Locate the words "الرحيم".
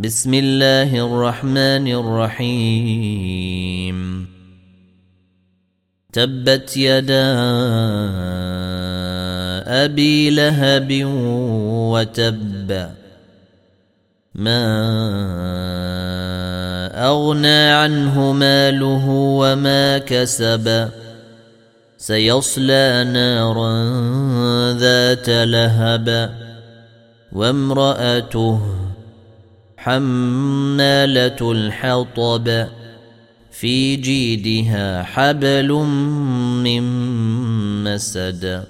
1.88-3.98